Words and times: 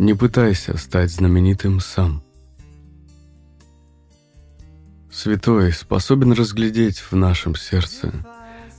Не 0.00 0.14
пытайся 0.14 0.78
стать 0.78 1.10
знаменитым 1.10 1.78
сам. 1.78 2.22
Святой 5.12 5.74
способен 5.74 6.32
разглядеть 6.32 7.00
в 7.00 7.12
нашем 7.12 7.54
сердце 7.54 8.10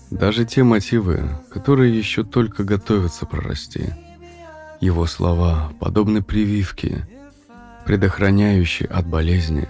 даже 0.10 0.46
те 0.46 0.64
мотивы, 0.64 1.30
которые 1.52 1.96
еще 1.96 2.24
только 2.24 2.64
готовятся 2.64 3.28
прорасти. 3.28 3.94
Его 4.80 5.06
слова 5.06 5.72
подобны 5.80 6.24
прививке, 6.24 7.08
предохраняющей 7.86 8.88
от 8.88 9.06
болезни 9.06 9.68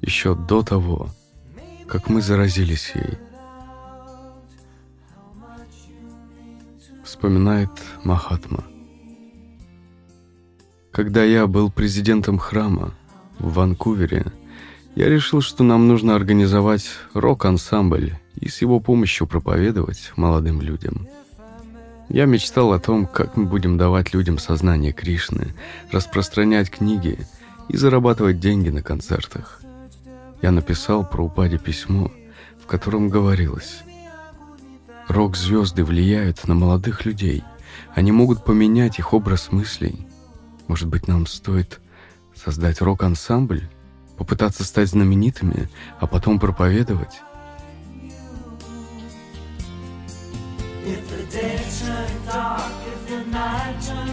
еще 0.00 0.34
до 0.34 0.64
того, 0.64 1.10
как 1.86 2.08
мы 2.08 2.20
заразились 2.20 2.90
ей. 2.96 3.18
Вспоминает 7.04 7.70
Махатма. 8.02 8.64
Когда 10.98 11.22
я 11.22 11.46
был 11.46 11.70
президентом 11.70 12.38
храма 12.38 12.92
в 13.38 13.52
Ванкувере, 13.52 14.32
я 14.96 15.08
решил, 15.08 15.40
что 15.40 15.62
нам 15.62 15.86
нужно 15.86 16.16
организовать 16.16 16.90
рок-ансамбль 17.14 18.14
и 18.40 18.48
с 18.48 18.62
его 18.62 18.80
помощью 18.80 19.28
проповедовать 19.28 20.10
молодым 20.16 20.60
людям. 20.60 21.06
Я 22.08 22.24
мечтал 22.24 22.72
о 22.72 22.80
том, 22.80 23.06
как 23.06 23.36
мы 23.36 23.44
будем 23.44 23.78
давать 23.78 24.12
людям 24.12 24.38
сознание 24.38 24.92
Кришны, 24.92 25.54
распространять 25.92 26.68
книги 26.68 27.16
и 27.68 27.76
зарабатывать 27.76 28.40
деньги 28.40 28.70
на 28.70 28.82
концертах. 28.82 29.62
Я 30.42 30.50
написал 30.50 31.08
про 31.08 31.26
упаде 31.26 31.58
письмо, 31.58 32.10
в 32.60 32.66
котором 32.66 33.08
говорилось 33.08 33.82
«Рок-звезды 35.06 35.84
влияют 35.84 36.48
на 36.48 36.56
молодых 36.56 37.04
людей. 37.04 37.44
Они 37.94 38.10
могут 38.10 38.44
поменять 38.44 38.98
их 38.98 39.14
образ 39.14 39.52
мыслей. 39.52 40.04
Может 40.68 40.88
быть, 40.88 41.08
нам 41.08 41.26
стоит 41.26 41.80
создать 42.34 42.80
рок-ансамбль?» 42.80 43.68
попытаться 44.18 44.64
стать 44.64 44.88
знаменитыми, 44.88 45.70
а 46.00 46.06
потом 46.06 46.38
проповедовать. 46.40 47.22
If 50.84 51.06
the 51.08 51.22
day 51.30 51.58
turned 51.58 52.26
dark, 52.26 52.72
if 52.86 53.08
the 53.08 53.24
night 53.30 53.76
turned 53.86 54.07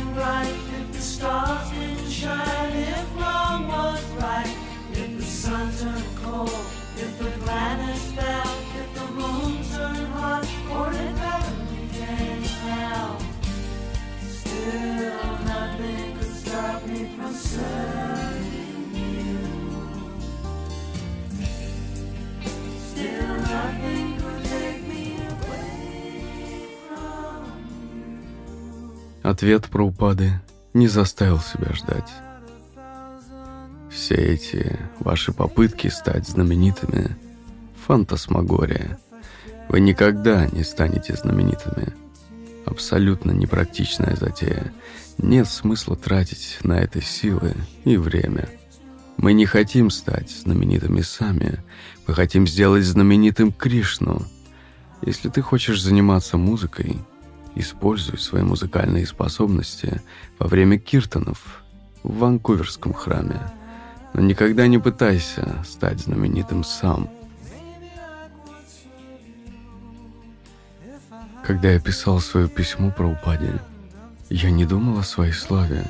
Ответ 29.26 29.66
про 29.66 29.84
упады 29.84 30.40
не 30.76 30.88
заставил 30.88 31.40
себя 31.40 31.74
ждать. 31.74 32.14
Все 33.90 34.14
эти 34.14 34.78
ваши 35.00 35.34
попытки 35.34 35.88
стать 35.88 36.28
знаменитыми— 36.28 37.18
фантасмагория. 37.88 39.00
Вы 39.68 39.80
никогда 39.80 40.46
не 40.52 40.64
станете 40.64 41.16
знаменитыми. 41.16 42.05
Абсолютно 42.66 43.32
непрактичная 43.32 44.16
затея. 44.16 44.74
Нет 45.18 45.48
смысла 45.48 45.96
тратить 45.96 46.58
на 46.64 46.80
это 46.80 47.02
силы 47.02 47.56
и 47.84 47.98
время. 47.98 48.50
Мы 49.18 49.34
не 49.34 49.46
хотим 49.46 49.90
стать 49.90 50.30
знаменитыми 50.30 51.02
сами. 51.02 51.64
Мы 52.08 52.14
хотим 52.14 52.48
сделать 52.48 52.84
знаменитым 52.84 53.52
Кришну. 53.52 54.26
Если 55.02 55.30
ты 55.30 55.42
хочешь 55.42 55.82
заниматься 55.82 56.38
музыкой— 56.38 56.98
Используй 57.56 58.20
свои 58.20 58.44
музыкальные 58.44 59.08
способности 59.08 60.02
во 60.38 60.48
время 60.48 60.78
киртанов 60.78 61.64
в 62.04 62.18
Ванкуверском 62.18 62.94
храме, 62.94 63.40
но 64.14 64.22
никогда 64.22 64.68
не 64.68 64.78
пытайся 64.78 65.64
стать 65.66 66.02
знаменитым 66.02 66.66
сам. 66.66 67.10
Когда 71.46 71.72
я 71.72 71.80
писал 71.80 72.20
свое 72.22 72.48
письмо 72.48 72.90
про 72.90 73.08
упади, 73.08 73.52
я 74.32 74.50
не 74.50 74.66
думал 74.66 74.98
о 74.98 75.04
своей 75.04 75.32
славе. 75.32 75.86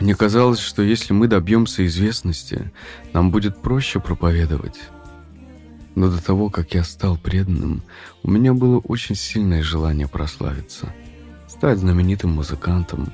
Мне 0.00 0.14
казалось, 0.14 0.60
что 0.60 0.80
если 0.80 1.12
мы 1.12 1.28
добьемся 1.28 1.84
известности, 1.84 2.72
нам 3.12 3.30
будет 3.30 3.60
проще 3.60 4.00
проповедовать. 4.00 4.80
Но 5.94 6.10
до 6.10 6.24
того, 6.24 6.48
как 6.48 6.72
я 6.72 6.82
стал 6.84 7.18
преданным, 7.18 7.82
у 8.22 8.30
меня 8.30 8.54
было 8.54 8.78
очень 8.78 9.14
сильное 9.14 9.62
желание 9.62 10.08
прославиться– 10.08 10.90
стать 11.48 11.78
знаменитым 11.78 12.30
музыкантом. 12.30 13.12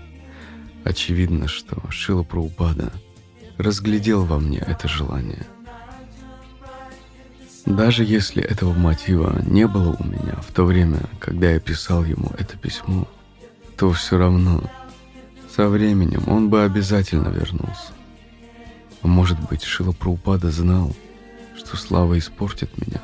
Очевидно, 0.85 1.49
что 1.49 1.83
Шила 1.91 2.23
Праупада 2.23 2.93
разглядел 3.59 4.25
во 4.25 4.39
мне 4.39 4.59
это 4.59 4.87
желание. 4.87 5.45
Даже 7.67 8.05
если 8.05 8.43
этого 8.43 8.73
мотива 8.73 9.41
не 9.47 9.67
было 9.67 9.97
у 9.99 10.05
меня 10.05 10.37
в 10.41 10.53
то 10.53 10.65
время, 10.65 11.01
когда 11.19 11.51
я 11.51 11.61
писал 11.61 12.05
ему 12.05 12.31
это 12.39 12.57
письмо, 12.57 13.07
то 13.77 13.93
все 13.93 14.19
равно 14.19 14.63
со 15.55 15.69
временем 15.69 16.25
он 16.27 16.49
бы 16.49 16.65
обязательно 16.65 17.29
вернулся. 17.29 17.93
А 19.03 19.09
может 19.09 19.39
быть, 19.49 19.63
Шила 19.63 19.93
Праупада 19.93 20.51
знал, 20.51 20.95
что 21.57 21.77
слава 21.77 22.19
испортит 22.19 22.71
меня. 22.79 23.01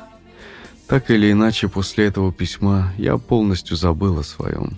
Так 0.87 1.11
или 1.11 1.31
иначе, 1.31 1.67
после 1.67 2.05
этого 2.05 2.31
письма 2.31 2.93
я 2.97 3.17
полностью 3.17 3.75
забыл 3.75 4.19
о 4.19 4.23
своем 4.23 4.77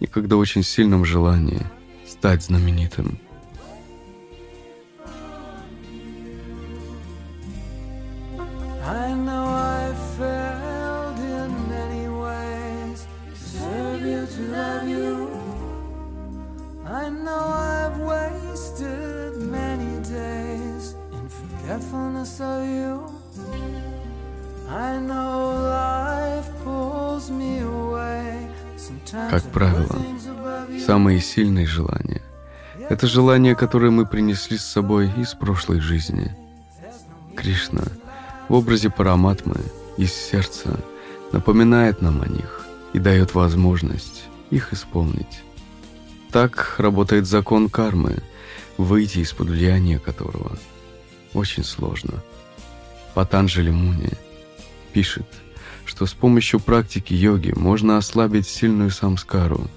некогда 0.00 0.36
очень 0.36 0.62
сильном 0.62 1.04
желании 1.04 1.62
стать 2.06 2.42
знаменитым. 2.42 3.18
Forgetfulness 21.76 22.40
of 22.40 22.64
you. 22.64 23.00
I 24.68 24.98
know 24.98 25.54
life 25.62 26.50
pulls 26.64 27.30
me 27.30 27.60
away. 27.60 28.48
Как 29.30 29.42
правило, 29.52 29.98
самые 30.86 31.20
сильные 31.20 31.66
желания– 31.66 32.22
это 32.88 33.06
желания, 33.06 33.54
которые 33.54 33.90
мы 33.90 34.06
принесли 34.06 34.58
с 34.58 34.64
собой 34.64 35.10
из 35.16 35.34
прошлой 35.34 35.80
жизни. 35.80 36.34
Кришна 37.34 37.84
в 38.48 38.54
образе 38.54 38.90
Параматмы 38.90 39.60
из 39.96 40.12
сердца 40.12 40.78
напоминает 41.32 42.02
нам 42.02 42.22
о 42.22 42.26
них 42.26 42.66
и 42.92 42.98
дает 42.98 43.34
возможность 43.34 44.24
их 44.50 44.72
исполнить. 44.72 45.42
Так 46.30 46.76
работает 46.78 47.26
закон 47.26 47.68
кармы, 47.68 48.22
выйти 48.78 49.20
из-под 49.20 49.48
влияния 49.48 49.98
которого 49.98 50.58
очень 51.36 51.64
сложно. 51.64 52.22
Патанджали 53.14 53.70
Муни 53.70 54.12
пишет– 54.92 55.26
что 55.86 56.04
с 56.04 56.12
помощью 56.12 56.60
практики 56.60 57.14
йоги 57.14 57.52
можно 57.56 57.96
ослабить 57.96 58.46
сильную 58.48 58.90
самскару. 58.90 59.68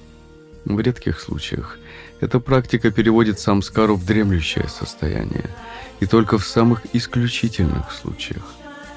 В 0.66 0.80
редких 0.80 1.20
случаях 1.20 1.78
эта 2.20 2.40
практика 2.40 2.92
переводит 2.92 3.40
самскару 3.40 3.96
в 3.96 4.06
дремлющее 4.06 4.68
состояние, 4.68 5.50
и 6.00 6.06
только 6.06 6.38
в 6.38 6.46
самых 6.46 6.82
исключительных 6.94 7.92
случаях, 7.92 8.44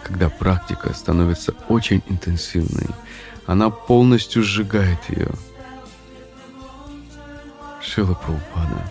когда 0.02 0.28
практика 0.28 0.92
становится 0.94 1.54
очень 1.68 2.02
интенсивной, 2.08 2.88
она 3.46 3.70
полностью 3.70 4.42
сжигает 4.42 4.98
ее. 5.08 5.30
Шила 7.80 8.14
Праупада, 8.14 8.90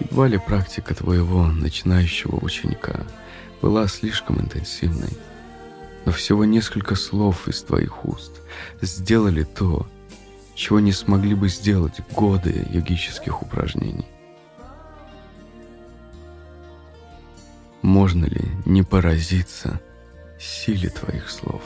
едва 0.00 0.28
ли 0.28 0.38
практика 0.38 0.94
твоего 0.94 1.46
начинающего 1.46 2.38
ученика 2.44 3.06
была 3.62 3.86
слишком 3.88 4.40
интенсивной 4.40 5.16
но 6.06 6.12
всего 6.12 6.44
несколько 6.44 6.94
слов 6.94 7.48
из 7.48 7.62
твоих 7.62 8.06
уст 8.06 8.40
сделали 8.80 9.42
то, 9.42 9.86
чего 10.54 10.80
не 10.80 10.92
смогли 10.92 11.34
бы 11.34 11.48
сделать 11.48 12.00
годы 12.12 12.64
йогических 12.70 13.42
упражнений. 13.42 14.06
Можно 17.82 18.26
ли 18.26 18.42
не 18.64 18.84
поразиться 18.84 19.80
силе 20.40 20.88
твоих 20.90 21.28
слов? 21.28 21.62